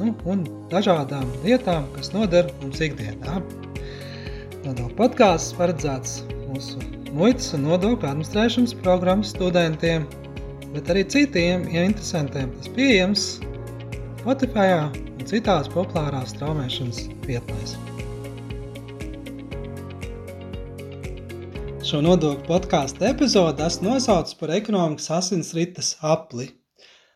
[0.00, 3.40] nu, un dažādām lietām, kas noder mums ikdienā.
[4.64, 6.80] Nodokļu podkāsts paredzēts mūsu
[7.14, 10.06] muitas un nodokļu administrēšanas programmas studentiem,
[10.74, 12.50] bet arī citiem ja interesantiem.
[12.58, 13.26] Tas pieejams
[14.24, 17.76] Spotify un citās populārās straumēšanas vietnēs.
[21.84, 26.48] Šo nodokļu podkāstu epizodi esmu nosaucis par ekonomikas asinsrites apli.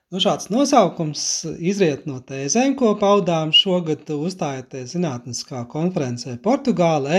[0.09, 1.23] Nu, šāds nosaukums
[1.71, 7.19] izriet no tēzēm, ko paudām šogad uzstājoties zinātniskā konferencē Portugālē,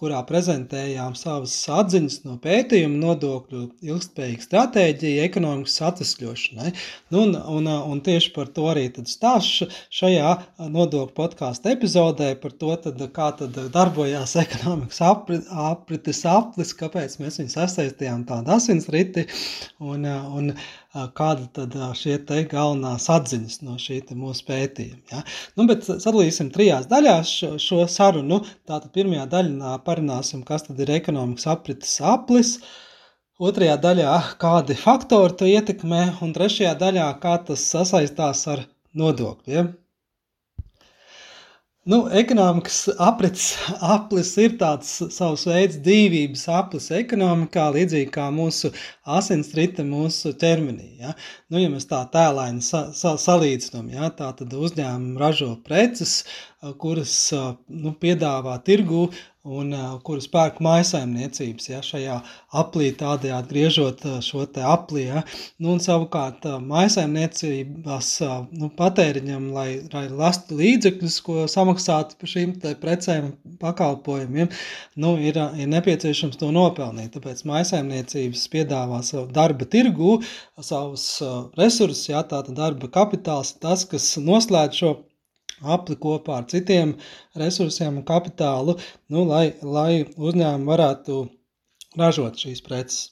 [0.00, 6.72] kurā prezentējām savas atziņas no pētījuma nodokļu ilgspējīgu stratēģiju ekonomikas atvesļošanai.
[7.12, 9.68] Nu, un, un, un tieši par to arī stāstu
[10.00, 10.32] šajā
[10.72, 17.40] nodokļu podkāstu epizodē, par to, tad, kā tad darbojās ekonomikas apri, aprites aplis, kāpēc mēs
[17.42, 19.26] viņus sasaistījām tādu asinsriti
[19.84, 20.54] un, un
[20.90, 25.02] kāda tad šie te galvenās atziņas no šī mūsu pētījuma.
[25.12, 25.22] Ja?
[25.58, 28.40] Nu, bet sadalīsim trijās daļās šo, šo sarunu.
[28.66, 32.54] Tātad pirmajā daļā parunāsim, kas tad ir ekonomikas aprites aplis.
[33.50, 38.66] Otrajā daļā, kādi faktori to ietekmē, un trešajā daļā, kā tas sasaistās ar
[39.02, 39.74] nodokļiem.
[41.88, 43.44] Nu, ekonomikas aprits
[43.80, 48.68] aplis ir tāds savs veids dzīvības aplis ekonomikā, līdzīgi kā mūsu
[49.18, 50.90] asinsrite mūsu ķermenī.
[51.00, 51.14] Ja?
[51.48, 54.12] Nu, ja mēs tā tēlaini sa, sa, salīdzinām, ja?
[54.12, 56.18] tā tad uzņēmumi ražo preces,
[56.80, 59.08] kuras nu, piedāvā tirgu
[59.40, 59.72] un
[60.04, 62.18] kuras pērk maisaimniecības, ja, šajā
[62.60, 65.22] aplī tādējādi griežot šo te aplī, ja,
[65.56, 68.10] nu, un savukārt maisaimniecības
[68.60, 74.52] nu, patēriņam, lai, lai lastu līdzekļus, ko samaksāt par šīm te precēm pakalpojumiem,
[75.00, 80.18] nu, ir, ir nepieciešams to nopelnīt, tāpēc maisaimniecības piedāvā savu darba tirgu,
[80.60, 81.14] savus
[81.56, 84.98] resursus, ja, tātad darba kapitāls, tas, kas noslēdz šo
[85.62, 86.96] apli kopā ar citiem
[87.42, 88.78] resursiem un kapitālu,
[89.12, 91.22] nu, lai, lai uzņēmumi varētu
[92.00, 93.08] ražot šīs preces.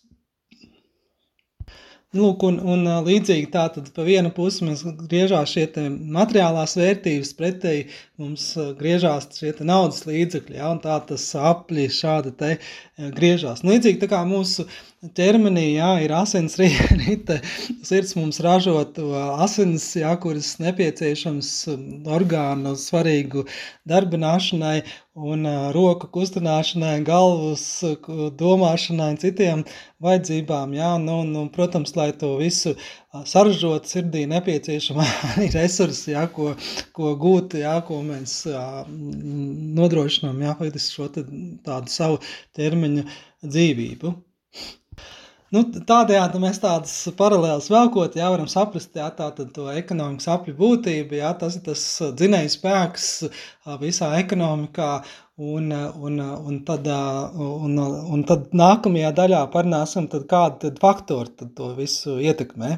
[2.16, 5.66] Lūk, un, un līdzīgi tā tad pa vienu pusi mēs griežās šie
[6.16, 7.82] materiālās vērtības, pretēji
[8.16, 8.46] mums
[8.78, 12.54] griežās šie naudas līdzekļi, ja, un tā tas apļi šādi te
[12.98, 13.62] griežās.
[13.66, 14.66] Līdzīgi tā kā mūsu
[15.14, 17.38] ķermenī jā, ir asins rīte,
[17.86, 18.80] sirds mums ražo
[19.44, 21.52] asins, jā, kuras nepieciešams
[22.18, 23.46] orgānu svarīgu
[23.88, 24.80] darbināšanai
[25.18, 27.64] un uh, roku kustināšanai, galvas
[28.38, 29.64] domāšanai un citiem
[30.02, 30.74] vajadzībām.
[30.78, 32.76] Jā, nu, nu, protams, lai to visu
[33.26, 36.52] saražot sirdī nepieciešama arī resursi, jā, ko,
[36.96, 38.64] ko gūt, jā, ko mēs jā,
[39.80, 41.10] nodrošinām, jā, faktiski šo
[41.66, 42.22] tādu savu
[42.58, 43.06] ķermeņa
[43.44, 44.14] dzīvību.
[45.56, 51.16] Nu, tādējādi mēs tādas paralēlas velkot, jā, varam saprast, jā, tātad to ekonomikas apļu būtību,
[51.22, 51.84] jā, tas ir tas
[52.20, 53.06] dzinējs spēks
[53.80, 54.90] visā ekonomikā,
[55.38, 56.86] un, un, un, tad,
[57.38, 62.74] un, un tad nākamajā daļā parunāsim, tad kādi tad faktori tad to visu ietekmē.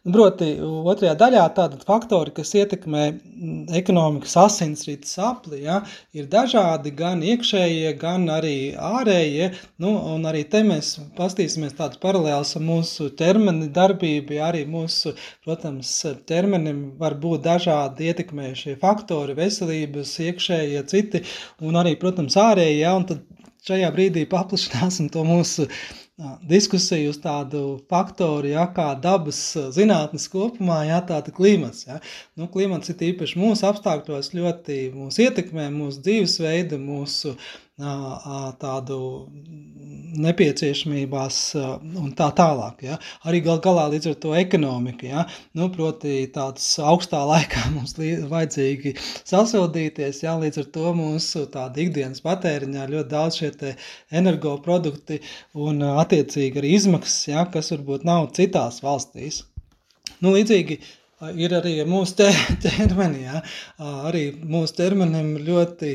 [0.00, 5.82] Proti, otrajā daļā tātad faktori, kas ietekmē mm, ekonomikas asinsrites apli, ja,
[6.16, 9.50] ir dažādi, gan iekšējie, gan arī ārējie,
[9.84, 15.12] nu, un arī te mēs pastīsimies tādas paralēlas ar mūsu ķermeni darbību, ja arī mūsu,
[15.44, 15.92] protams,
[16.30, 21.26] ķermenim var būt dažādi ietekmējušie faktori, veselības, iekšējie, citi,
[21.60, 23.20] un arī, protams, ārējie, ja, un tad
[23.68, 25.68] šajā brīdī paplašināsim to mūsu
[26.48, 29.38] diskusiju uz tādu faktoru, ja, kā dabas
[29.74, 31.86] zinātnes kopumā, ja, tāda klimats.
[31.88, 32.00] Ja.
[32.38, 37.36] Nu, klimats ir īpaši mūsu apstākļos ļoti mūs ietekmē, mūsu dzīvesveidu, mūsu
[38.60, 38.98] tādu
[40.20, 41.36] nepieciešamībās
[42.00, 42.82] un tā tālāk.
[42.86, 42.98] Ja.
[43.28, 45.06] Arī gal galā līdz ar to ekonomika.
[45.06, 45.24] Ja.
[45.56, 52.24] Nu, proti tāds augstā laikā mums vajadzīgi sasildīties, ja, līdz ar to mūsu tāda ikdienas
[52.26, 53.74] patēriņā ļoti daudz šie te
[54.22, 55.20] energoprodukti
[55.58, 59.44] un attiecīgi arī izmaksas, ja, kas varbūt nav citās valstīs.
[60.20, 60.80] Nu, līdzīgi
[61.36, 62.20] ir arī mūsu
[62.64, 63.24] ķermenī.
[63.30, 63.40] Ja?
[64.08, 65.90] Arī mūsu ķermenim ļoti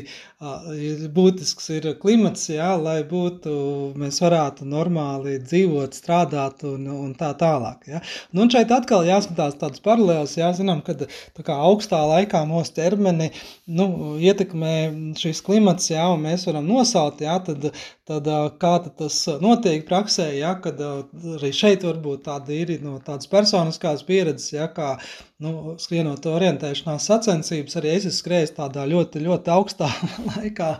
[1.16, 2.74] būtisks ir klimats, ja?
[2.76, 3.52] lai būtu,
[3.96, 7.86] mēs varētu normāli dzīvot, strādāt un, un tā tālāk.
[7.88, 8.02] Ja?
[8.32, 13.30] Nu, un šeit atkal jāskatās tādas paralēlas, jā, zinām, kā augstā laikā mūsu ķermeni
[13.66, 13.88] nu,
[14.20, 14.74] ietekmē
[15.16, 17.70] šis klimats, jā, un mēs varam nosalt, jā, tad,
[18.06, 18.28] tad
[18.60, 24.04] kā tad tas notiek praksē, jā, kad arī šeit varbūt tāda ir no tādas personiskās
[24.06, 24.98] pieredzes, jā, kā
[25.42, 29.88] nu, skrienot orientēšanās sacensības, arī es skrējis tādā ļoti, ļoti augstā
[30.32, 30.70] laikā.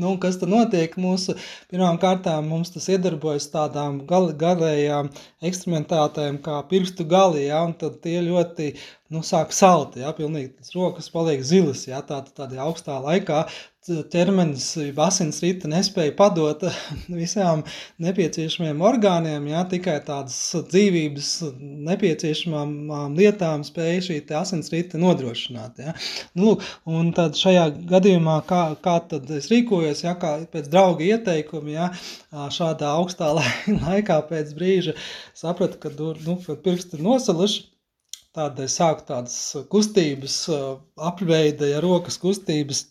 [0.00, 1.36] Nu, kas tad notiek mūsu,
[1.72, 5.12] pirmām kārtām mums tas iedarbojas tādām gal, galējām
[5.48, 8.72] ekstrementātēm kā pirkstu gali, ja, un tad tie ļoti
[9.12, 13.44] nu, sāk salt, ja, pilnīgi tas rokas paliek zilas, ja, tā, tādā augstā laikā
[13.88, 14.66] ķermenis,
[15.02, 16.62] asins rita nespēja padot
[17.22, 17.64] visām
[18.02, 20.36] nepieciešamiem orgāniem, ja, tikai tādas
[20.70, 21.30] dzīvības
[21.88, 25.82] nepieciešamām lietām spēja šī asins rita nodrošināt.
[25.82, 25.96] Ja.
[26.38, 31.06] Nu, lūk, un tad šajā gadījumā, kā, kā tad es rīkojos, ja, kā pēc drauga
[31.08, 31.90] ieteikumi, ja,
[32.30, 33.32] šādā augstā
[33.86, 34.96] laikā pēc brīža
[35.34, 37.66] sapratu, ka, nu, kad pirksti ir nosaluši,
[38.32, 39.36] tādai sāk tādas
[39.72, 40.38] kustības,
[40.96, 42.86] apveida, ja rokas kustības,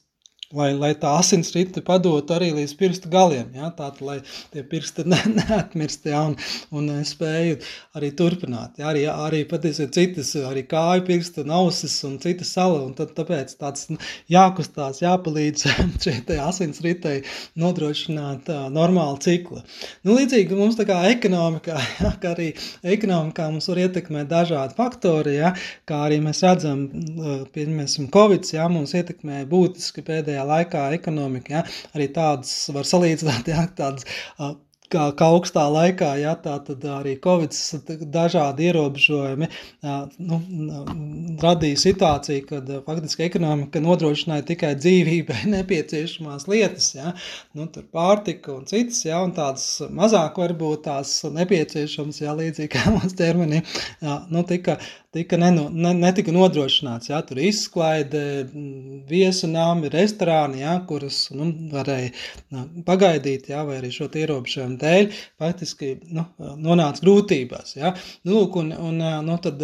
[0.58, 4.18] lai, lai tā asinsrite padotu arī līdz pirkstu galiem, ja, tātad, lai
[4.54, 6.38] tie pirksti ne, neatmirst, ja, un,
[6.76, 7.60] un spēju
[7.98, 12.82] arī turpināt, ja, arī, arī patiesībā citas, arī kāju pirksti un ausis un citas sala,
[12.86, 14.00] un tad tāpēc tāds nu,
[14.32, 15.68] jākustās, jāpalīdz
[16.04, 17.24] šai te asinsritei
[17.60, 19.62] nodrošināt uh, normālu ciklu.
[20.06, 22.52] Nu, līdzīgi mums tā kā ekonomikā, ja, kā arī
[22.84, 25.54] ekonomikā mums var ietekmēt dažādi faktori, ja,
[25.90, 26.86] kā arī mēs redzam,
[27.56, 31.64] pieņemsim, Covid, ja, mums ietekmē būtiski pēdējā pēdējā laikā ekonomika, ja,
[31.96, 34.06] arī tādas var salīdzināt, ja, tādas
[34.92, 37.54] kā, kā augstā laikā, ja tā tad arī Covid
[38.12, 39.48] dažādi ierobežojumi
[40.20, 40.40] nu,
[41.42, 47.14] radīja situāciju, kad faktiski ekonomika nodrošināja tikai dzīvībai nepieciešamās lietas, ja,
[47.56, 52.90] nu, tur pārtika un citas, ja, un tādas mazāk varbūt tās nepieciešamas, ja, līdzīgi kā
[52.98, 53.64] mūsu ķermenī,
[54.04, 54.80] ja, nu, tika
[55.12, 57.10] tika neno, ne, netika nodrošināts.
[57.12, 58.24] Jā, tur izklaide,
[59.10, 62.14] viesu nami, restorāni, jā, kurus nu, varēja
[62.56, 65.10] nu, pagaidīt, jā, vai arī šo ierobežojumu dēļ,
[65.42, 67.76] faktiski nu, nonāca grūtībās.
[67.76, 67.92] Jā.
[68.24, 69.60] Nu, lūk, un, un, nu, tad,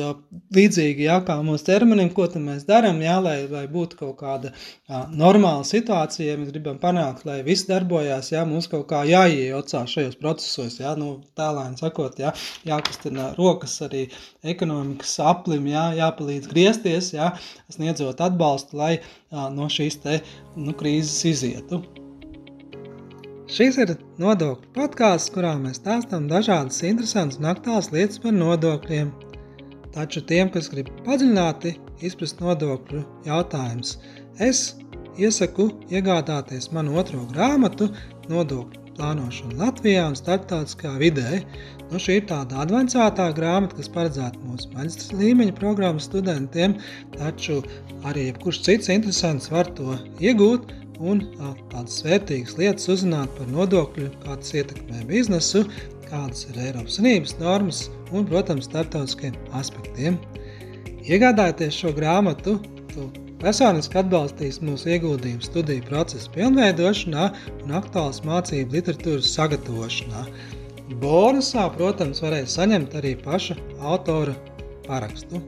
[0.57, 5.05] līdzīgi jā, kā mūsu ķermenim, ko mēs darām, jā, lai, lai būtu kaut kāda jā,
[5.15, 10.19] normāla situācija, ja mēs gribam panākt, lai viss darbojās, jā, mums kaut kā jāiejaucās šajos
[10.19, 12.35] procesos, jā, nu, tālēni sakot, jā,
[12.67, 14.09] jākustina rokas arī
[14.43, 17.31] ekonomikas ap aplim, jā, jāpalīdz griezties, jā,
[17.73, 20.19] sniedzot atbalstu, lai jā, no šīs te,
[20.57, 21.81] nu, krīzes izietu.
[23.47, 29.13] Šis ir nodokļu podkāsts, kurā mēs stāstām dažādas interesantas un aktuālas lietas par nodokļiem.
[29.95, 33.95] Taču tiem, kas grib padziļināti izprast nodokļu jautājumus,
[34.43, 34.65] es
[35.17, 37.87] iesaku iegādāties manu otro grāmatu
[38.27, 41.41] Nodokļu plānošana Latvijā un starptautiskā vidē.
[41.91, 46.75] Nu, šī ir tāda advancētā grāmata, kas paredzēta mūsu maģistra līmeņa programmas studentiem,
[47.15, 47.61] taču
[48.07, 51.21] arī jebkurš cits interesants var to iegūt un
[51.71, 55.63] tādas vērtīgas lietas uzzināt par nodokļu, kā tas ietekmē biznesu,
[56.07, 60.17] kādas ir Eiropas Savienības normas un, protams, starptautiskiem aspektiem.
[61.07, 62.57] Iegādājieties šo grāmatu,
[63.37, 67.27] Personiski atbalstīs mūsu ieguldījumu studiju procesa pilnveidošanā
[67.63, 70.23] un aktuālas mācību literatūras sagatavošanā.
[71.03, 73.59] Bonusā, protams, varēs saņemt arī paša
[73.91, 74.33] autora
[74.87, 75.43] parakstu.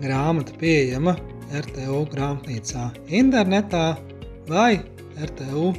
[0.00, 1.14] Grāmata pieejama
[1.60, 2.88] RTU grāmatnīcā
[3.20, 3.84] internetā
[4.50, 4.80] vai
[5.30, 5.70] RTU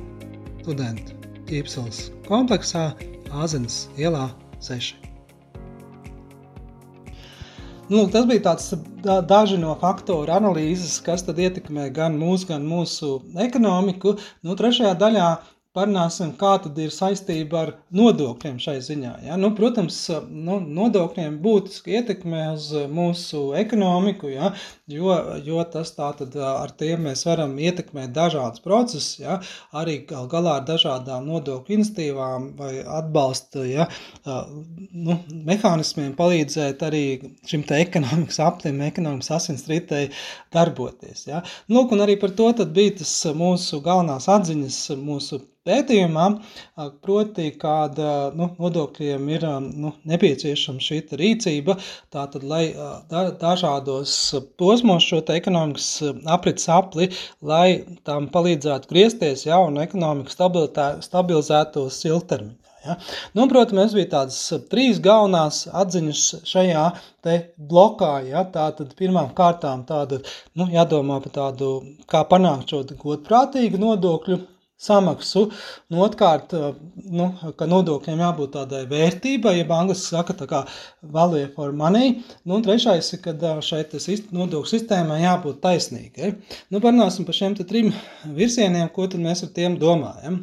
[0.62, 1.20] studentu
[1.52, 2.92] ķīpsels kompleksā
[3.44, 4.30] Āzenes ielā
[4.64, 5.01] 6.
[7.92, 8.70] Nu, tas bija tāds
[9.04, 14.14] da, daži no faktoru analīzes, kas ietekmē gan mūsu, gan mūsu ekonomiku.
[14.48, 15.26] Nu, trešajā daļā
[15.76, 19.12] parunāsim, kā tad ir saistība ar nodokļiem šai ziņā.
[19.28, 19.38] Ja?
[19.40, 19.98] Nu, protams,
[20.28, 24.52] nu, nodokļiem būtiski ietekmē uz mūsu ekonomiku, ja?
[24.92, 29.38] jo, jo tas tā tad ar tiem mēs varam ietekmēt dažādas procesus, ja?
[29.72, 33.88] arī gal galā ar dažādām nodokļu institīvām vai atbalsta ja?
[34.28, 37.06] nu, mehānismiem palīdzēt arī
[37.48, 40.10] šim te ekonomikas aplim, ekonomikas asinsritei
[40.52, 41.30] darboties.
[41.32, 41.46] Ja?
[41.72, 46.28] Nu, un arī par to tad bija tas mūsu galvenās atziņas, mūsu pētījumā,
[47.06, 51.78] proti, kāda nu, nodokļiem ir nu, nepieciešama šī rīcība,
[52.14, 52.64] tātad, lai
[53.42, 54.16] dažādos
[54.62, 55.92] posmos šo ekonomikas
[56.38, 60.50] aprits apli, lai tam palīdzētu griezties, ja, un ekonomika
[61.06, 62.58] stabilizētos ilgtermiņā.
[62.82, 62.96] Ja?
[63.38, 64.40] Nu, protams, bija tādas
[64.72, 66.86] trīs galvenās atziņas šajā
[67.70, 68.14] blokā.
[68.26, 68.42] Ja?
[68.56, 70.18] Tātad pirmām kārtām tāda,
[70.58, 71.70] nu, jādomā par tādu,
[72.10, 74.40] kā panākt šo godprātīgu nodokļu
[74.82, 75.48] samaksu.
[75.92, 76.56] Nu, Otrkārt,
[77.12, 80.64] nu, ka nodokļiem jābūt tādai vērtībai, ja angliski saka, tā kā
[81.02, 82.18] value for money.
[82.44, 83.94] Nu, un trešais ir, ka šeit
[84.34, 86.34] nodokļu sistēmai jābūt taisnīgai.
[86.70, 87.94] Nu, parunāsim par šiem trim
[88.26, 90.42] virzieniem, ko tad mēs ar tiem domājam.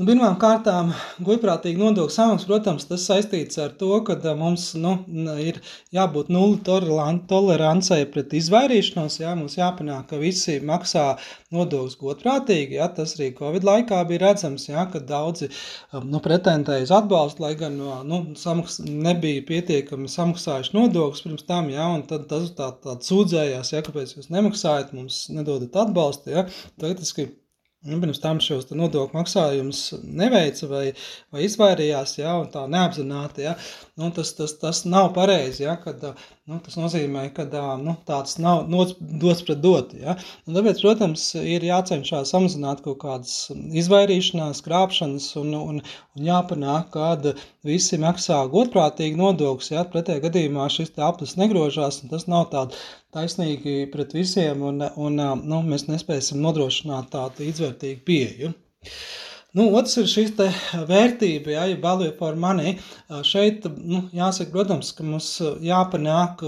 [0.00, 0.88] Nu, Pirmām kārtām,
[1.20, 4.94] godprātīgi nodokļu samaksa, protams, tas saistīts ar to, ka mums nu,
[5.36, 5.58] ir
[5.92, 9.18] jābūt nulli tolerancei pret izvairīšanos.
[9.20, 11.02] Jā, mums jāpanāk, ka visi maksā
[11.52, 12.78] nodokļus godprātīgi.
[12.78, 15.50] Jā, tas arī Covid laikā bija redzams, jā, ka daudzi
[15.92, 17.76] nu, pretendēja uz atbalstu, lai gan
[18.08, 21.68] nu, samaks, nebija pietiekami samaksājuši nodokļus pirms tam.
[21.76, 26.32] Jā, tad tas tā, tā sūdzējās, jā, kāpēc jūs nemaksājat, mums nedodat atbalstu.
[26.38, 26.48] Jā,
[26.80, 27.04] tagad,
[27.82, 30.84] Nu, pirms tam šos nodokļu maksājumus neveica vai,
[31.34, 33.42] vai izvairījās, ja, un tā neapzināti.
[33.48, 33.56] Ja,
[34.00, 35.62] nu, tas, tas, tas nav pareizi.
[35.66, 36.00] Ja, kad,
[36.48, 37.44] nu, tas nozīmē, ka
[37.80, 39.98] nu, tāds nav dots pret dotu.
[40.00, 40.16] Ja.
[40.48, 45.82] Un tāpēc, protams, ir jācenšas samazināt kaut kādas izvairīšanās, krāpšanas un, un,
[46.16, 47.34] un jāpanāk, ka
[47.68, 49.72] visi maksā godprātīgi nodokļus.
[49.74, 49.84] Ja.
[49.92, 52.80] Pretējā gadījumā šis aplis negrožās, un tas nav tāds
[53.12, 58.54] taisnīgi pret visiem, un, un nu, mēs nespēsim nodrošināt tādu līdzvērtīgu pieeju.
[59.58, 60.22] Nu, otrs ir šī
[60.88, 62.78] vērtība, ja, ja value for money.
[63.28, 65.28] Šeit nu, jāsaka, protams, ka mums
[65.60, 66.44] jāpanāk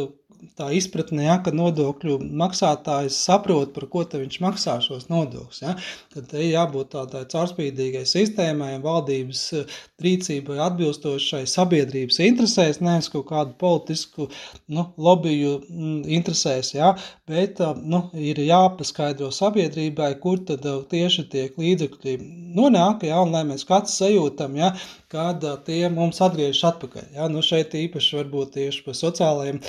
[0.59, 5.61] tā izpratne, ja, ka nodokļu maksātājs saprot, par ko viņš maksā šos nodokļus.
[5.65, 5.75] Ja.
[6.15, 13.57] Tad te jābūt tādai caurspīdīgai sistēmai valdības eh, rīcībai atbilstošai sabiedrības interesēs, nevis kaut kādu
[13.61, 14.29] politisku
[14.69, 16.95] nu, lobiju mm, interesēs, ja,
[17.31, 22.19] bet eh, nu, ir jāpaskaidro sabiedrībai, kur tad eh, tieši tiek līdzekļi
[22.55, 24.75] nonāk, ja, un lai mēs kāds sajūtam, ja,
[25.15, 27.05] kad tie mums atgriežas atpakaļ.
[27.15, 27.29] Ja?
[27.31, 29.61] Nu, šeit īpaši varbūt tieši par sociālajiem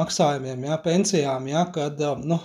[0.00, 2.40] maksājumiem, ja, pensijām, ja, kad nu,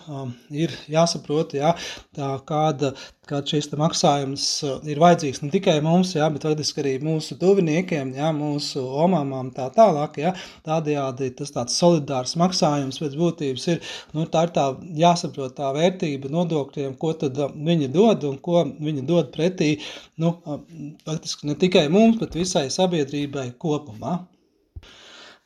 [0.53, 1.73] ir jāsaprot, ja,
[2.15, 2.93] tā, kāda,
[3.29, 8.13] kad šis maksājums uh, ir vajadzīgs ne tikai mums, jā, bet faktiski arī mūsu tuviniekiem,
[8.17, 10.19] jā, mūsu omāmām tā tālāk.
[10.21, 10.35] Jā,
[10.67, 13.81] tādējādi tas tāds solidārs maksājums pēc būtības ir,
[14.17, 14.67] nu, tā ir tā
[15.01, 19.75] jāsaprot tā vērtība nodokļiem, ko tad uh, viņi dod un ko viņi dod pretī,
[20.21, 20.61] nu, uh,
[21.07, 24.21] faktiski ne tikai mums, bet visai sabiedrībai kopumā.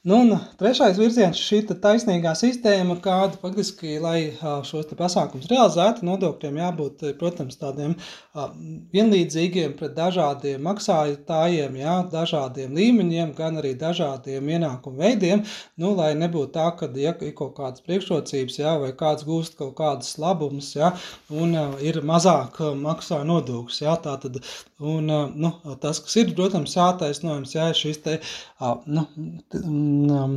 [0.01, 4.31] Nu, un trešais virziens ir šī taisnīgā sistēma, kāda faktiski, lai
[4.63, 7.97] šos pasākumus realizētu, nodokļiem jābūt, protams, tādiem
[8.95, 15.43] vienlīdzīgiem pret dažādiem maksājotājiem, jā, dažādiem līmeņiem, gan arī dažādiem ienākumu veidiem,
[15.83, 19.75] nu, lai nebūtu tā, ka ja ir kaut kādas priekšrocības, jā, vai kāds gūst kaut
[19.81, 20.93] kādas labumus, jā,
[21.27, 24.39] un ir mazāk maksā nodokļus, tā tad,
[24.79, 25.53] un, nu,
[25.83, 28.17] tas, kas ir, protams, jātaisnojums, jā, šis te,
[28.87, 29.07] nu,
[30.13, 30.33] um,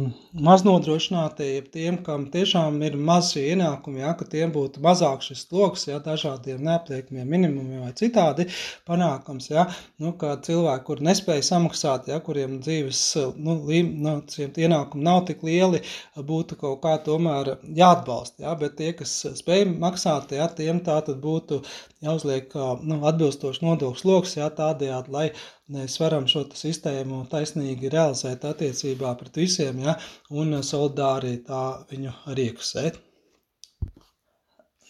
[0.46, 5.86] maznodrošinātie, tiem, kam tiešām ir maz šie ienākumi, ja, ka tiem būtu mazāk šis sloks,
[5.90, 8.46] ja, dažādiem neapliekamiem minimumiem vai citādi
[8.88, 9.66] panākums, ja,
[10.02, 13.02] nu, kā cilvēki, kur nespēja samaksāt, ja, kuriem dzīves,
[13.36, 15.82] nu, līm, nu, ienākumi nav tik lieli,
[16.16, 21.20] būtu kaut kā tomēr jāatbalsta, ja, bet tie, kas spēj maksāt, ja, tiem tā tad
[21.24, 21.62] būtu
[22.02, 25.28] jāuzliek nu, atbilstoši nodokļu sloks, ja, tādējādi, lai
[25.70, 29.96] mēs varam šo sistēmu taisnīgi realizēt attiecībā pret visiem, ja,
[30.30, 32.98] un solidāri tā viņu arī iekasēt.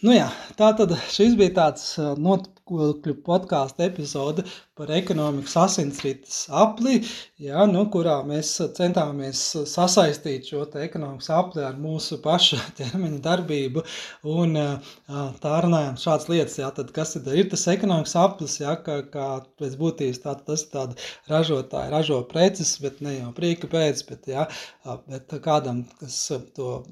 [0.02, 0.26] Nu jā,
[0.58, 1.92] tā tad šis bija tāds
[2.70, 4.44] notikļu podkāstu epizode
[4.78, 7.02] par ekonomikas asinsrites apli,
[7.42, 13.84] ja, nu, kurā mēs centāmies sasaistīt šo ekonomikas apli ar mūsu pašu ķermeņa darbību.
[14.32, 14.56] Un,
[15.42, 19.28] tā runājām šādas lietas, ja, tad kas tad ir tas ekonomikas aplis, ja, kā, kā
[19.60, 20.98] pēc būtības tā, tas ir tāda
[21.30, 24.46] ražotāja ražo preces, bet ne jau prieka pēc, bet, ja,
[25.10, 26.18] bet kādam, kas
[26.56, 26.82] to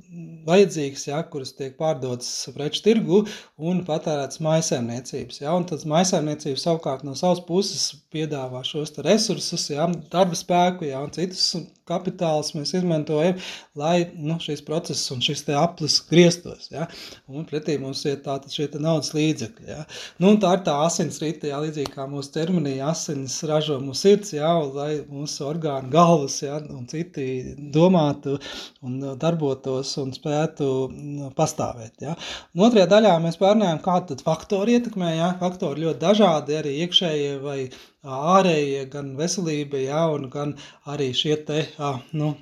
[0.48, 3.24] vajadzīgs, ja, kuras tiek pārdotas preču tirgu
[3.70, 5.40] un patērētas maisēmniecības.
[5.42, 11.00] Ja, un tas maisēmniecības savukārt no savas puses piedāvā šos resursus, jā, darba spēku jā,
[11.04, 11.52] un citus
[11.90, 13.38] kapitālus mēs izmantojam,
[13.78, 16.70] lai nu, šis process un šis aplis grieztos.
[16.72, 16.86] Ja?
[17.28, 19.68] Un pretī mums ir tātad šie naudas līdzekļi.
[19.68, 19.84] Ja?
[20.22, 24.34] Nu, tā ir tā asins rīta, ja, līdzīgi kā mūsu ķermenī asinis ražo mūsu sirds,
[24.36, 27.26] ja, lai mūsu orgānu galvas ja, un citi
[27.74, 28.38] domātu
[28.86, 31.96] un darbotos un spētu nu, pastāvēt.
[32.04, 32.16] Ja?
[32.54, 35.32] Un otrajā daļā mēs pārnājām, kā tad faktori ietekmē, ja?
[35.40, 37.60] faktori ļoti dažādi, arī iekšējie vai
[38.04, 40.54] ārējie, gan veselība, ja, un gan
[40.94, 41.64] arī šie te,
[42.12, 42.34] nu,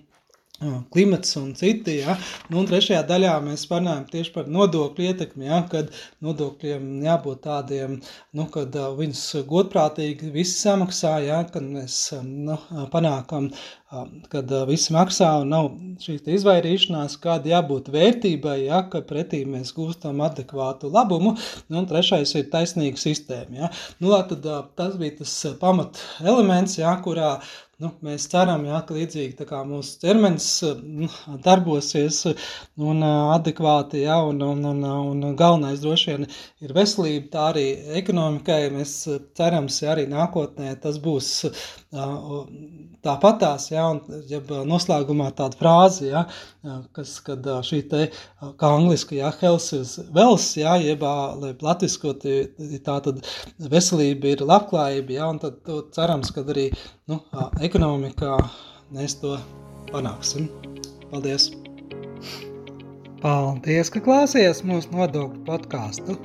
[0.91, 1.99] klimats un citi.
[2.03, 2.17] Ja?
[2.51, 5.63] Nu, un trešajā daļā mēs runājam tieši par nodokļu ietekmi, ja?
[5.71, 5.93] kad
[6.25, 7.99] nodokļiem jābūt tādiem,
[8.35, 11.43] nu, kad uh, viņus godprātīgi visi samaksā, ja?
[11.53, 12.59] kad mēs nu,
[12.93, 15.71] panākam, uh, kad uh, visi maksā un nav
[16.03, 18.83] šīs izvairīšanās, kāda jābūt vērtībai, ja?
[18.91, 21.37] ka pretī mēs gūstam adekvātu labumu.
[21.69, 23.63] Nu, un trešais ir taisnīga sistēma.
[23.63, 23.73] Ja?
[24.03, 26.99] Nu, lā, tad, tas bija tas pamat elements, ja?
[27.05, 27.37] kurā
[27.79, 30.47] Nu, mēs ceram, ja, ka līdzīgi mūsu ķermenis
[30.83, 31.07] nu,
[31.45, 32.17] darbosies
[32.75, 34.81] un adekvāti, ja, un, un, un,
[35.29, 36.27] un galvenais droši vien
[36.67, 37.65] ir veselība, tā arī
[38.01, 38.59] ekonomikai.
[38.75, 38.97] Mēs
[39.39, 41.31] cerams, ja arī nākotnē tas būs
[43.07, 44.43] tāpatās, ja, un ja
[44.73, 46.27] noslēgumā tāda frāze, ja,
[46.99, 48.05] kas, kad šī te,
[48.59, 51.07] kā angliski, ja, health is wealth, ja, jeb,
[51.39, 52.27] lai latviskot,
[52.91, 53.23] tā tad
[53.71, 55.63] veselība ir labklājība, ja, un tad
[55.95, 56.73] cerams, ka arī,
[57.09, 57.19] nu,
[57.65, 58.37] ekonomikā
[58.95, 59.37] mēs to
[59.91, 60.49] panāksim.
[61.09, 61.51] Paldies!
[63.23, 66.19] Paldies, ka klausies mūsu nodokļu podkāstu!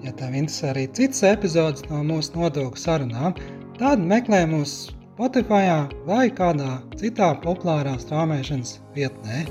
[0.00, 3.36] Ja tev interesē arī citas epizodes no mūsu nodokļu sarunām,
[3.76, 5.66] tad meklē mūsu Spotify
[6.08, 9.44] vai kādā citā populārā strāmošanas vietnē.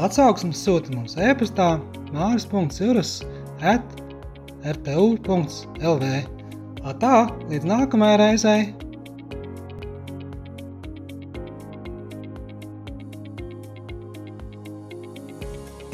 [0.00, 1.74] Atsauksmes sūta mums e-pastā
[2.14, 3.18] māris.cirus
[3.60, 3.84] at
[4.64, 6.12] rtu.lv.
[6.98, 7.16] Tā,
[7.52, 8.87] līdz nākamajai reizei!